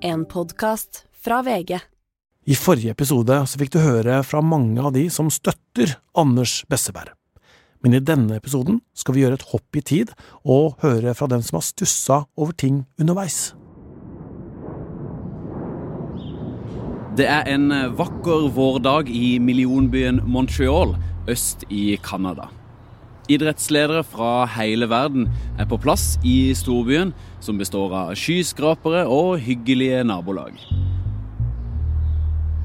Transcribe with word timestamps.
En 0.00 0.24
podkast 0.24 1.04
fra 1.24 1.42
VG. 1.42 1.78
I 2.46 2.54
forrige 2.54 2.92
episode 2.94 3.34
så 3.50 3.58
fikk 3.58 3.72
du 3.74 3.80
høre 3.82 4.20
fra 4.22 4.38
mange 4.44 4.78
av 4.78 4.92
de 4.94 5.08
som 5.10 5.26
støtter 5.32 5.96
Anders 6.14 6.60
Besseberg. 6.70 7.10
Men 7.82 7.96
i 7.98 8.00
denne 8.02 8.36
episoden 8.38 8.78
skal 8.94 9.16
vi 9.16 9.24
gjøre 9.24 9.40
et 9.40 9.46
hopp 9.50 9.78
i 9.78 9.82
tid 9.82 10.12
og 10.44 10.78
høre 10.84 11.14
fra 11.18 11.26
den 11.30 11.42
som 11.42 11.58
har 11.58 11.66
stussa 11.66 12.20
over 12.38 12.54
ting 12.54 12.84
underveis. 13.00 13.56
Det 17.18 17.26
er 17.26 17.50
en 17.50 17.66
vakker 17.98 18.52
vårdag 18.54 19.10
i 19.10 19.40
millionbyen 19.42 20.22
Montreal 20.30 20.94
øst 21.26 21.66
i 21.74 21.96
Canada. 22.06 22.46
Idrettsledere 23.28 24.04
fra 24.08 24.46
hele 24.56 24.88
verden 24.88 25.26
er 25.60 25.68
på 25.68 25.76
plass 25.76 26.16
i 26.24 26.54
storbyen, 26.56 27.12
som 27.44 27.58
består 27.60 27.92
av 27.92 28.14
skyskrapere 28.16 29.04
og 29.04 29.36
hyggelige 29.44 30.00
nabolag. 30.08 30.56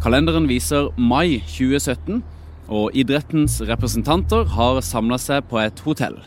Kalenderen 0.00 0.48
viser 0.48 0.88
mai 0.96 1.42
2017, 1.44 2.22
og 2.72 2.96
idrettens 2.96 3.60
representanter 3.68 4.48
har 4.56 4.80
samla 4.82 5.20
seg 5.20 5.44
på 5.50 5.60
et 5.60 5.84
hotell. 5.84 6.18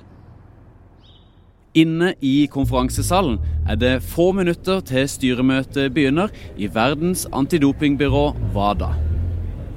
Inne 1.78 2.14
i 2.26 2.48
konferansesalen 2.52 3.38
er 3.70 3.78
det 3.82 4.00
få 4.06 4.32
minutter 4.34 4.82
til 4.86 5.10
styremøtet 5.10 5.94
begynner 5.94 6.34
i 6.58 6.70
verdens 6.74 7.28
antidopingbyrå 7.34 8.26
WADA. 8.54 9.09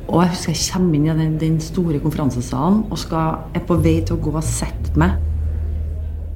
Og 0.09 0.23
jeg 0.23 0.33
husker 0.33 0.52
jeg 0.52 0.65
kommer 0.73 0.98
inn 0.98 1.06
i 1.06 1.19
den, 1.19 1.37
den 1.41 1.59
store 1.62 2.01
konferansesalen 2.02 2.83
og 2.91 2.98
skal, 3.01 3.45
er 3.55 3.62
på 3.66 3.79
vei 3.84 4.01
til 4.02 4.19
å 4.19 4.23
gå 4.25 4.34
og 4.34 4.47
sette 4.47 4.97
meg. 4.98 5.20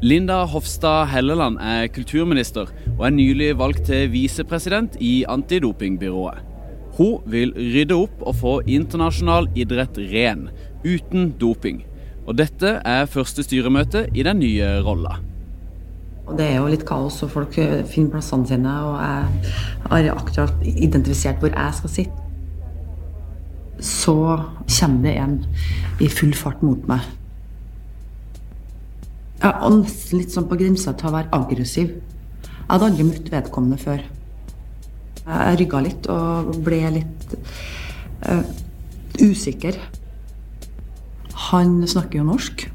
Linda 0.04 0.42
Hofstad 0.44 1.08
Helleland 1.10 1.56
er 1.62 1.88
kulturminister 1.88 2.68
og 2.92 3.06
er 3.08 3.14
nylig 3.16 3.54
valgt 3.58 3.86
til 3.88 4.10
visepresident 4.12 4.98
i 5.00 5.24
antidopingbyrået. 5.28 6.42
Hun 6.96 7.24
vil 7.28 7.52
rydde 7.56 7.96
opp 7.96 8.22
og 8.24 8.36
få 8.40 8.52
internasjonal 8.68 9.48
idrett 9.56 9.98
ren, 10.12 10.50
uten 10.84 11.32
doping. 11.40 11.82
Og 12.26 12.36
dette 12.38 12.78
er 12.84 13.10
første 13.10 13.44
styremøte 13.44 14.06
i 14.14 14.24
den 14.26 14.40
nye 14.40 14.76
rolla. 14.84 15.18
Og 16.26 16.38
det 16.38 16.46
er 16.50 16.56
jo 16.58 16.70
litt 16.70 16.86
kaos, 16.88 17.20
og 17.22 17.30
folk 17.30 17.58
eh, 17.62 17.84
finner 17.86 18.16
plassene 18.16 18.48
sine. 18.48 18.72
Og 18.88 18.96
jeg 18.98 20.08
har 20.08 20.08
akkurat 20.16 20.64
identifisert 20.66 21.42
hvor 21.42 21.52
jeg 21.54 21.80
skal 21.80 21.94
sitte. 22.00 22.25
Så 23.82 24.16
kommer 24.78 25.02
det 25.04 25.14
en 25.20 25.38
i 26.00 26.08
full 26.12 26.34
fart 26.36 26.62
mot 26.64 26.84
meg. 26.88 27.04
Jeg 29.40 29.52
er 29.52 29.74
nesten 29.76 30.20
litt 30.20 30.32
sånn 30.32 30.48
på 30.48 30.58
grensa 30.58 30.94
til 30.96 31.10
å 31.10 31.16
være 31.16 31.32
aggressiv. 31.36 31.96
Jeg 32.46 32.68
hadde 32.70 32.88
aldri 32.90 33.08
møtt 33.08 33.32
vedkommende 33.32 33.80
før. 33.80 34.00
Jeg 35.26 35.58
rygga 35.60 35.82
litt 35.84 36.08
og 36.12 36.54
ble 36.64 36.80
litt 36.96 37.36
uh, 38.26 38.42
usikker. 39.20 39.78
Han 41.50 41.78
snakker 41.86 42.20
jo 42.20 42.30
norsk 42.30 42.66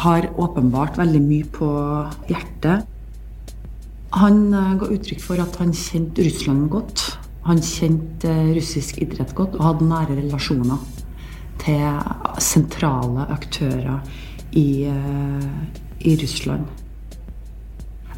har 0.00 0.28
åpenbart 0.38 0.98
veldig 0.98 1.20
mye 1.22 1.48
på 1.52 1.68
hjertet. 2.30 2.86
Han 4.20 4.38
eh, 4.54 4.76
ga 4.80 4.90
uttrykk 4.94 5.22
for 5.22 5.42
at 5.42 5.58
han 5.60 5.74
kjente 5.76 6.24
Russland 6.26 6.68
godt. 6.72 7.04
Han 7.50 7.58
kjente 7.66 8.30
eh, 8.30 8.52
russisk 8.54 9.00
idrett 9.02 9.32
godt 9.34 9.56
og 9.58 9.64
hadde 9.64 9.86
nære 9.90 10.18
relasjoner 10.20 10.78
til 11.58 11.96
sentrale 12.38 13.24
aktører 13.34 14.04
i, 14.54 14.86
eh, 14.86 15.48
i 16.06 16.14
Russland. 16.20 16.68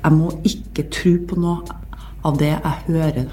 Jeg 0.02 0.18
må 0.18 0.28
ikke 0.44 0.84
tro 0.92 1.14
på 1.30 1.40
noe 1.40 1.78
av 2.28 2.36
det 2.42 2.52
jeg 2.52 2.84
hører 2.90 3.32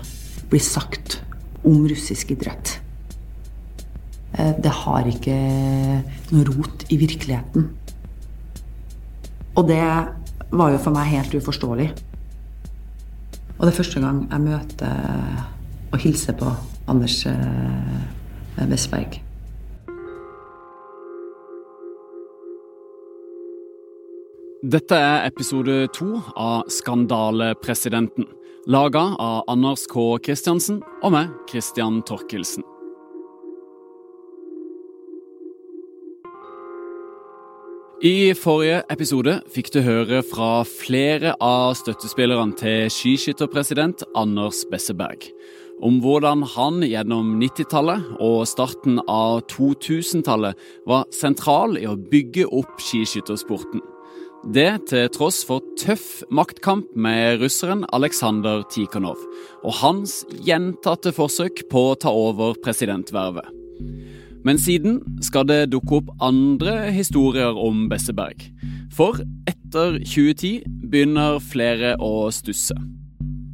blir 0.50 0.64
sagt 0.64 1.20
om 1.68 1.84
russisk 1.90 2.32
idrett. 2.32 2.78
Det 4.40 4.72
har 4.72 5.08
ikke 5.10 5.36
noe 6.32 6.46
rot 6.48 6.86
i 6.94 6.98
virkeligheten. 7.02 7.66
Og 9.58 9.68
det 9.68 9.84
var 9.84 10.72
jo 10.72 10.80
for 10.80 10.96
meg 10.96 11.12
helt 11.12 11.36
uforståelig. 11.36 11.90
Og 13.58 13.66
det 13.66 13.74
er 13.74 13.80
første 13.82 14.04
gang 14.06 14.28
jeg 14.30 14.46
møter 14.46 15.50
og 15.92 16.00
hilse 16.00 16.34
på 16.34 16.52
Anders 16.88 17.26
Westberg. 18.70 19.14
Eh, 19.14 19.26
Dette 24.60 24.96
er 24.96 25.24
episode 25.24 25.88
to 25.96 26.18
av 26.36 26.68
Skandalepresidenten. 26.68 28.26
Laga 28.68 29.06
av 29.16 29.48
Anders 29.48 29.86
K. 29.88 30.18
Kristiansen 30.20 30.82
og 31.00 31.14
meg, 31.16 31.32
Christian 31.48 32.02
Torkelsen. 32.04 32.66
I 38.04 38.32
forrige 38.36 38.84
episode 38.92 39.40
fikk 39.52 39.74
du 39.76 39.82
høre 39.84 40.22
fra 40.24 40.62
flere 40.68 41.34
av 41.44 41.74
støttespillerne 41.76 42.56
til 42.60 42.92
skiskytterpresident 42.92 44.06
Anders 44.16 44.62
Besseberg 44.72 45.32
om 45.86 46.00
hvordan 46.04 46.44
han 46.56 46.82
gjennom 46.84 47.38
90-tallet 47.42 48.18
og 48.24 48.48
starten 48.50 49.00
av 49.08 49.44
2000-tallet 49.52 50.60
var 50.90 51.08
sentral 51.16 51.78
i 51.80 51.88
å 51.88 51.98
bygge 52.00 52.48
opp 52.48 52.82
skiskyttersporten. 52.84 53.84
Det 54.56 54.70
til 54.88 55.10
tross 55.12 55.42
for 55.44 55.64
tøff 55.80 56.22
maktkamp 56.32 56.88
med 56.96 57.42
russeren 57.42 57.84
Aleksandr 57.96 58.64
Tikhonov 58.72 59.20
og 59.68 59.74
hans 59.82 60.22
gjentatte 60.48 61.12
forsøk 61.16 61.66
på 61.72 61.90
å 61.90 61.98
ta 62.00 62.14
over 62.16 62.56
presidentvervet. 62.64 63.50
Men 64.48 64.60
siden 64.62 65.02
skal 65.26 65.50
det 65.50 65.74
dukke 65.74 66.00
opp 66.00 66.14
andre 66.24 66.88
historier 66.96 67.58
om 67.60 67.90
Besseberg. 67.92 68.46
For 68.96 69.20
etter 69.50 70.00
2010 70.00 70.64
begynner 70.88 71.44
flere 71.44 71.98
å 72.00 72.30
stusse. 72.32 72.78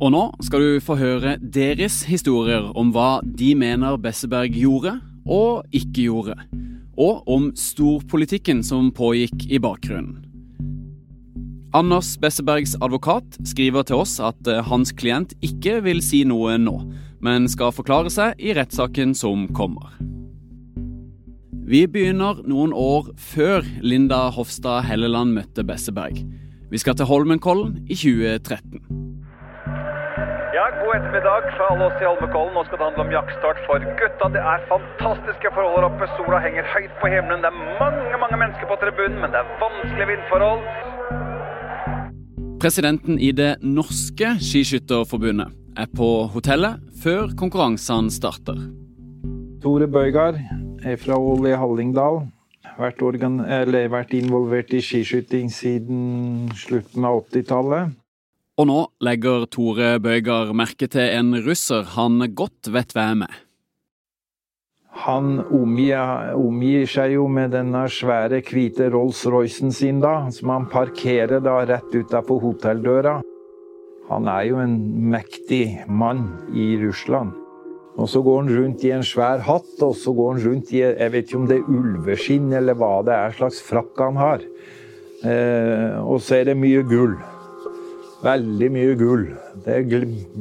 Og 0.03 0.11
nå 0.11 0.23
skal 0.43 0.59
du 0.63 0.83
få 0.83 0.97
høre 0.99 1.37
deres 1.39 2.01
historier 2.09 2.67
om 2.75 2.91
hva 2.91 3.21
de 3.23 3.53
mener 3.55 3.95
Besseberg 4.01 4.51
gjorde 4.51 4.97
og 5.23 5.63
ikke 5.75 6.09
gjorde. 6.09 6.35
Og 6.99 7.23
om 7.31 7.49
storpolitikken 7.55 8.63
som 8.63 8.91
pågikk 8.95 9.47
i 9.47 9.59
bakgrunnen. 9.59 10.21
Anders 11.75 12.13
Bessebergs 12.19 12.77
advokat 12.79 13.35
skriver 13.43 13.83
til 13.83 13.99
oss 13.99 14.13
at 14.23 14.47
eh, 14.47 14.63
hans 14.63 14.93
klient 14.95 15.33
ikke 15.43 15.81
vil 15.83 15.99
si 16.03 16.21
noe 16.23 16.55
nå, 16.55 16.75
men 17.19 17.49
skal 17.51 17.75
forklare 17.75 18.11
seg 18.13 18.39
i 18.39 18.55
rettssaken 18.55 19.11
som 19.11 19.43
kommer. 19.51 19.91
Vi 21.67 21.83
begynner 21.91 22.39
noen 22.47 22.71
år 22.71 23.11
før 23.19 23.67
Linda 23.83 24.29
Hofstad 24.31 24.87
Helleland 24.87 25.35
møtte 25.35 25.67
Besseberg. 25.67 26.21
Vi 26.71 26.79
skal 26.79 26.95
til 26.95 27.11
Holmenkollen 27.11 27.81
i 27.89 27.97
2013. 27.97 28.94
God 30.85 30.95
ettermiddag 30.95 31.43
fra 31.57 31.65
alle 31.71 31.85
oss 31.89 32.01
i 32.03 32.05
Holmenkollen. 32.05 32.53
Nå 32.53 32.61
skal 32.65 32.77
det 32.77 32.85
handle 32.87 33.03
om 33.05 33.13
jaktstart 33.17 33.59
for 33.65 33.85
gutta. 33.99 34.25
Det 34.35 34.41
er 34.53 34.65
fantastiske 34.69 35.49
forhold 35.55 35.73
her 35.77 35.85
oppe. 35.87 36.05
Sola 36.13 36.37
henger 36.43 36.67
høyt 36.75 36.93
på 37.01 37.09
himmelen. 37.09 37.41
Det 37.41 37.49
er 37.49 37.57
mange 37.81 38.19
mange 38.23 38.37
mennesker 38.41 38.69
på 38.69 38.77
tribunen, 38.83 39.17
men 39.23 39.33
det 39.33 39.39
er 39.41 39.47
vanskelige 39.63 40.07
vindforhold. 40.11 40.61
Presidenten 42.61 43.17
i 43.17 43.31
Det 43.41 43.53
norske 43.77 44.27
skiskytterforbundet 44.47 45.49
er 45.83 45.89
på 45.97 46.11
hotellet 46.35 46.85
før 47.03 47.33
konkurransene 47.41 48.13
starter. 48.13 48.61
Tore 49.65 49.89
Bøygard 49.89 50.37
er 50.85 51.01
fra 51.01 51.17
Ole 51.17 51.57
Hallingdal. 51.57 52.27
Vært, 52.77 53.01
organ, 53.01 53.41
vært 53.97 54.13
involvert 54.13 54.69
i 54.69 54.85
skiskyting 54.85 55.49
siden 55.49 56.01
slutten 56.53 57.09
av 57.09 57.23
80-tallet. 57.25 57.97
Og 58.55 58.69
nå 58.69 58.81
legger 59.03 59.49
Tore 59.51 59.97
Bøygard 59.99 60.53
merke 60.55 60.87
til 60.87 61.09
en 61.17 61.35
russer 61.43 61.83
han 61.97 62.23
godt 62.39 62.69
vet 62.71 62.95
hvem 62.95 63.25
er. 63.25 63.41
Han 65.03 65.41
omgir, 65.51 66.31
omgir, 66.39 66.85
seg 66.87 67.17
jo 67.17 67.25
med 67.27 67.51
denne 67.51 67.81
svære, 67.91 68.39
hvite 68.47 68.87
Rolls-Roycen 68.93 69.75
sin, 69.75 69.99
da, 69.99 70.29
som 70.31 70.53
han 70.53 70.69
parkerer 70.71 71.43
da 71.43 71.57
rett 71.67 71.91
utafor 71.91 72.39
hotelldøra. 72.45 73.17
Han 74.07 74.31
er 74.31 74.47
jo 74.47 74.63
en 74.63 74.79
mektig 75.11 75.83
mann 75.91 76.23
i 76.55 76.77
Russland. 76.79 77.35
Og 77.99 78.07
så 78.11 78.23
går 78.23 78.41
han 78.41 78.55
rundt 78.55 78.87
i 78.87 78.95
en 78.95 79.03
svær 79.03 79.43
hatt, 79.43 79.75
og 79.83 79.99
så 79.99 80.15
går 80.15 80.35
han 80.37 80.43
rundt 80.47 80.71
i 80.71 80.83
jeg 80.85 81.11
vet 81.11 81.27
ikke 81.27 81.41
om 81.43 81.51
det 81.51 81.59
er 81.59 81.69
ulveskinn 81.75 82.49
eller 82.55 82.79
hva 82.79 82.95
det 83.03 83.19
er 83.19 83.35
slags 83.35 83.59
frakk 83.67 83.99
han 83.99 84.19
har. 84.19 84.43
Eh, 85.27 85.95
og 86.07 86.23
så 86.23 86.39
er 86.39 86.53
det 86.53 86.59
mye 86.59 86.87
gull. 86.87 87.17
Veldig 88.25 88.69
mye 88.73 88.95
gull. 88.97 89.27
Det 89.65 89.83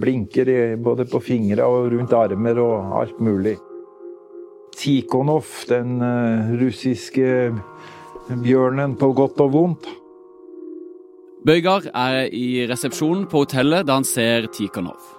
blinker 0.01 0.51
både 0.81 1.05
på 1.11 1.21
fingre 1.21 1.67
og 1.69 1.91
rundt 1.93 2.15
armer 2.17 2.61
og 2.63 2.95
alt 3.03 3.19
mulig. 3.21 3.59
Tikhonov, 4.75 5.45
den 5.69 6.01
uh, 6.03 6.55
russiske 6.59 7.53
bjørnen 8.43 8.97
på 8.97 9.13
godt 9.17 9.43
og 9.45 9.53
vondt. 9.53 9.91
Bøygard 11.45 11.91
er 11.93 12.31
i 12.33 12.65
resepsjonen 12.71 13.27
på 13.29 13.45
hotellet 13.45 13.85
da 13.85 13.99
han 13.99 14.09
ser 14.09 14.49
Tikhonov. 14.49 15.13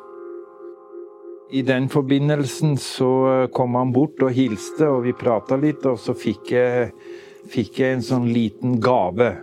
I 1.54 1.62
den 1.62 1.86
forbindelsen 1.94 2.74
så 2.82 3.46
kom 3.54 3.78
han 3.78 3.94
bort 3.94 4.24
og 4.26 4.34
hilste, 4.34 4.88
og 4.90 5.04
vi 5.06 5.14
prata 5.14 5.60
litt, 5.62 5.86
og 5.86 6.00
så 6.02 6.16
fikk 6.18 6.50
jeg, 6.56 6.88
fikk 7.54 7.78
jeg 7.84 8.00
en 8.00 8.08
sånn 8.08 8.26
liten 8.34 8.80
gave. 8.82 9.36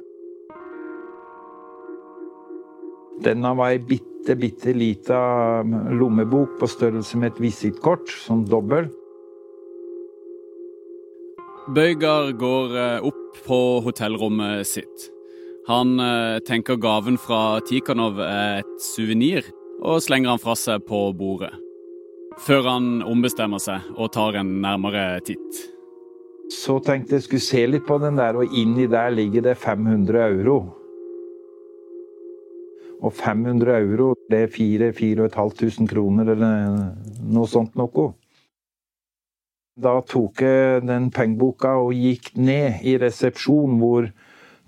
Denne 3.23 3.53
var 3.55 3.71
ei 3.71 3.79
bitte, 3.79 4.35
bitte 4.39 4.75
lita 4.75 5.21
lommebok 5.95 6.59
på 6.59 6.69
størrelse 6.71 7.21
med 7.21 7.33
et 7.33 7.41
visittkort, 7.45 8.11
sånn 8.11 8.45
dobbel. 8.51 8.89
Bøygar 11.71 12.33
går 12.35 12.73
eh, 12.75 13.05
opp 13.07 13.43
på 13.47 13.59
hotellrommet 13.85 14.67
sitt. 14.67 15.07
Han 15.69 15.95
eh, 16.03 16.41
tenker 16.43 16.81
gaven 16.83 17.21
fra 17.23 17.61
Tikhanov 17.63 18.19
er 18.27 18.65
et 18.65 18.73
suvenir, 18.83 19.47
og 19.79 20.03
slenger 20.03 20.35
han 20.35 20.43
fra 20.43 20.57
seg 20.59 20.83
på 20.89 21.05
bordet. 21.15 21.53
Før 22.43 22.67
han 22.67 22.91
ombestemmer 23.07 23.63
seg 23.63 23.87
og 23.95 24.11
tar 24.17 24.41
en 24.41 24.57
nærmere 24.65 25.21
titt. 25.23 25.63
Så 26.51 26.81
tenkte 26.85 27.17
jeg 27.21 27.29
skulle 27.29 27.47
se 27.47 27.67
litt 27.71 27.87
på 27.87 28.03
den 28.03 28.19
der, 28.19 28.37
og 28.37 28.51
inni 28.51 28.89
der 28.91 29.15
ligger 29.15 29.47
det 29.47 29.61
500 29.63 30.27
euro. 30.27 30.82
Og 33.03 33.13
500 33.19 33.75
euro, 33.81 34.13
det 34.31 34.45
er 34.47 34.53
4500 34.53 35.89
kroner 35.91 36.35
eller 36.35 36.93
noe 37.35 37.51
sånt 37.51 37.75
noe. 37.79 38.13
Da 39.83 39.97
tok 40.07 40.43
jeg 40.45 40.85
den 40.87 41.09
pengeboka 41.11 41.75
og 41.81 41.97
gikk 41.97 42.35
ned 42.37 42.85
i 42.87 42.99
resepsjonen 43.01 43.79
hvor 43.81 44.09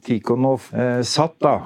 Tikhonov 0.04 0.70
eh, 0.74 1.02
satt 1.06 1.36
da. 1.44 1.56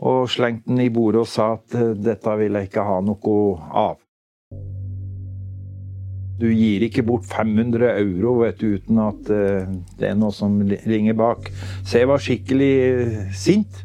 Og 0.00 0.30
slengte 0.32 0.72
den 0.72 0.80
i 0.86 0.92
bordet 0.92 1.22
og 1.22 1.28
sa 1.30 1.52
at 1.58 1.76
eh, 1.76 1.92
dette 2.00 2.36
vil 2.40 2.56
jeg 2.56 2.70
ikke 2.70 2.86
ha 2.88 3.00
noe 3.04 3.34
av. 3.84 4.00
Du 6.40 6.48
gir 6.48 6.80
ikke 6.86 7.04
bort 7.04 7.26
500 7.28 7.90
euro 8.00 8.38
vet 8.40 8.62
du, 8.62 8.78
uten 8.80 9.00
at 9.04 9.28
eh, 9.34 9.68
det 10.00 10.08
er 10.08 10.16
noe 10.16 10.32
som 10.32 10.56
ringer 10.64 11.16
bak. 11.18 11.50
Så 11.84 12.00
jeg 12.00 12.08
var 12.08 12.24
skikkelig 12.24 12.74
eh, 12.88 13.18
sint. 13.36 13.84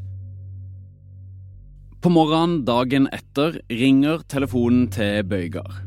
På 2.06 2.12
morgenen 2.14 2.60
dagen 2.68 3.08
etter 3.10 3.56
ringer 3.66 4.20
telefonen 4.30 4.84
til 4.94 5.24
Bøygar. 5.26 5.80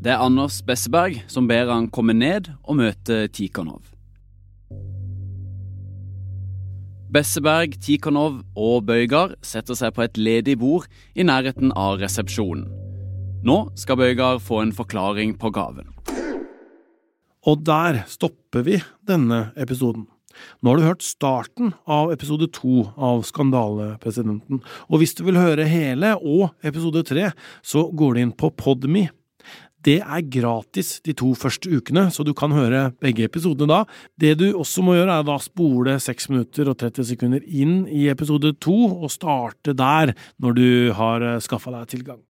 Det 0.00 0.14
er 0.14 0.22
Anders 0.24 0.62
Besseberg 0.64 1.18
som 1.28 1.44
ber 1.44 1.68
han 1.68 1.90
komme 1.92 2.14
ned 2.16 2.48
og 2.62 2.78
møte 2.78 3.26
Tikhonov. 3.28 3.82
Besseberg, 7.12 7.76
Tikhonov 7.84 8.38
og 8.56 8.86
Bøygar 8.88 9.34
setter 9.44 9.76
seg 9.76 9.92
på 9.92 10.06
et 10.06 10.16
ledig 10.16 10.56
bord 10.62 10.88
i 11.12 11.28
nærheten 11.28 11.76
av 11.76 12.00
resepsjonen. 12.00 12.64
Nå 13.44 13.58
skal 13.76 14.00
Bøygar 14.00 14.40
få 14.40 14.62
en 14.64 14.72
forklaring 14.72 15.36
på 15.36 15.52
gaven. 15.52 15.92
Og 17.44 17.60
der 17.60 18.06
stopper 18.08 18.64
vi 18.64 18.80
denne 19.04 19.50
episoden. 19.60 20.08
Nå 20.60 20.72
har 20.72 20.80
du 20.80 20.86
hørt 20.86 21.06
starten 21.06 21.72
av 21.86 22.12
episode 22.14 22.50
to 22.54 22.88
av 22.96 23.24
Skandalepresidenten, 23.28 24.62
og 24.88 25.02
hvis 25.02 25.16
du 25.18 25.24
vil 25.28 25.40
høre 25.40 25.68
hele 25.68 26.14
og 26.20 26.52
episode 26.66 27.04
tre, 27.08 27.32
så 27.62 27.88
går 27.90 28.14
du 28.14 28.24
inn 28.26 28.36
på 28.36 28.52
Podme 28.56 29.08
det 29.82 29.98
er 29.98 30.26
gratis 30.30 31.00
de 31.06 31.14
to 31.18 31.32
første 31.38 31.70
ukene, 31.70 32.06
så 32.14 32.22
du 32.22 32.32
kan 32.38 32.54
høre 32.54 32.90
begge 33.02 33.26
episodene 33.26 33.70
da. 33.70 33.80
Det 34.20 34.36
du 34.38 34.46
også 34.52 34.84
må 34.86 34.94
gjøre, 34.94 35.18
er 35.18 35.26
da 35.26 35.38
spole 35.42 35.96
6 36.02 36.30
minutter 36.30 36.70
og 36.70 36.78
30 36.84 37.08
sekunder 37.12 37.46
inn 37.46 37.80
i 37.90 38.06
episode 38.12 38.54
2, 38.62 38.76
og 39.02 39.10
starte 39.10 39.74
der 39.74 40.14
når 40.42 40.58
du 40.58 40.68
har 40.98 41.26
skaffa 41.42 41.74
deg 41.74 41.96
tilgang. 41.96 42.22